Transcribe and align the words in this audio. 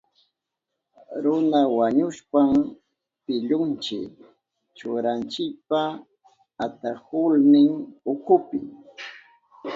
Runa 1.23 1.59
wañushpan 1.77 2.49
pillunchi 3.25 3.99
churananchipa 4.77 5.79
atahulnin 6.65 7.71
ukupi. 8.11 8.59